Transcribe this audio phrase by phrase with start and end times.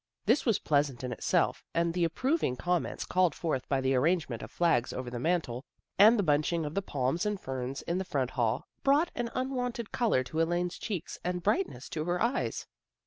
[0.25, 4.49] This was pleasant in itself, and the approving comments called forth by the arrangement of
[4.49, 5.63] flags over the mantel,
[5.99, 9.91] and the bunching of the palms and ferns in the front hall, brought an unwonted
[9.91, 12.65] color to Elaine's cheeks and brightness to her eyes.